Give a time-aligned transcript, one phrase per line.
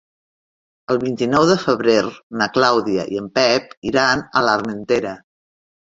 [0.93, 1.99] El vint-i-nou de febrer
[2.43, 5.17] na Clàudia i en Pep iran a l'Armentera.